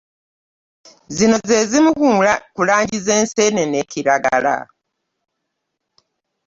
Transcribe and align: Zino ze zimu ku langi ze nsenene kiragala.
Zino 1.15 1.37
ze 1.47 1.59
zimu 1.69 1.91
ku 2.55 2.61
langi 2.67 2.97
ze 3.05 3.15
nsenene 3.23 3.79
kiragala. 3.91 4.55